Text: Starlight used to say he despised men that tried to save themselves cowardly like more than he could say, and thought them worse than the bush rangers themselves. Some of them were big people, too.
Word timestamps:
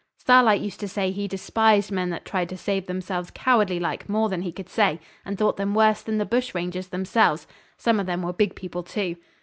Starlight 0.17 0.61
used 0.61 0.79
to 0.79 0.87
say 0.87 1.11
he 1.11 1.27
despised 1.27 1.91
men 1.91 2.09
that 2.09 2.25
tried 2.25 2.49
to 2.49 2.57
save 2.57 2.87
themselves 2.87 3.29
cowardly 3.35 3.79
like 3.79 4.09
more 4.09 4.29
than 4.29 4.41
he 4.41 4.51
could 4.51 4.67
say, 4.67 4.99
and 5.23 5.37
thought 5.37 5.57
them 5.57 5.75
worse 5.75 6.01
than 6.01 6.17
the 6.17 6.25
bush 6.25 6.55
rangers 6.55 6.87
themselves. 6.87 7.45
Some 7.77 7.99
of 7.99 8.07
them 8.07 8.23
were 8.23 8.33
big 8.33 8.55
people, 8.55 8.81
too. 8.81 9.17